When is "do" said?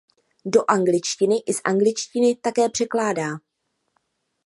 0.45-0.65